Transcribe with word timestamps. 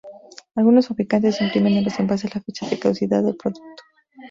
Algunos 0.55 0.87
fabricantes 0.87 1.39
imprimen 1.41 1.73
en 1.73 1.83
los 1.83 1.99
envases 1.99 2.33
la 2.33 2.41
fecha 2.41 2.67
de 2.67 2.79
caducidad 2.79 3.21
del 3.21 3.35
producto. 3.37 3.83